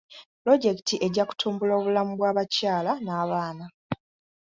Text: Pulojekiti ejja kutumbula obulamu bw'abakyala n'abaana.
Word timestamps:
Pulojekiti 0.41 0.95
ejja 1.05 1.23
kutumbula 1.29 1.73
obulamu 1.79 2.11
bw'abakyala 2.17 2.91
n'abaana. 3.03 3.65